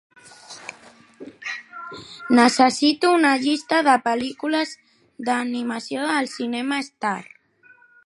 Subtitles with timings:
[2.39, 4.75] Necessito una llista de pel·lícules
[5.29, 7.19] d'animació al cinema Star